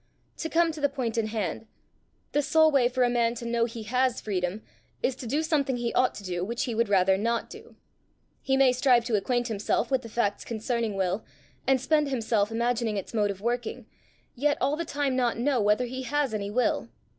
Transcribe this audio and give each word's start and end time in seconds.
To 0.37 0.49
come 0.49 0.71
to 0.71 0.81
the 0.81 0.89
point 0.89 1.15
in 1.15 1.27
hand: 1.27 1.67
the 2.31 2.41
sole 2.41 2.71
way 2.71 2.89
for 2.89 3.03
a 3.03 3.07
man 3.09 3.35
to 3.35 3.45
know 3.45 3.65
he 3.65 3.83
has 3.83 4.19
freedom 4.19 4.63
is 5.03 5.15
to 5.17 5.27
do 5.27 5.43
something 5.43 5.77
he 5.77 5.93
ought 5.93 6.15
to 6.15 6.23
do, 6.23 6.43
which 6.43 6.63
he 6.63 6.73
would 6.73 6.89
rather 6.89 7.19
not 7.19 7.51
do. 7.51 7.75
He 8.41 8.57
may 8.57 8.71
strive 8.73 9.05
to 9.05 9.15
acquaint 9.15 9.47
himself 9.47 9.91
with 9.91 10.01
the 10.01 10.09
facts 10.09 10.43
concerning 10.43 10.95
will, 10.95 11.23
and 11.67 11.79
spend 11.79 12.07
himself 12.09 12.49
imagining 12.49 12.97
its 12.97 13.13
mode 13.13 13.29
of 13.29 13.41
working, 13.41 13.85
yet 14.33 14.57
all 14.59 14.75
the 14.75 14.85
time 14.85 15.15
not 15.15 15.37
know 15.37 15.61
whether 15.61 15.85
he 15.85 16.01
has 16.01 16.33
any 16.33 16.49
will." 16.49 16.89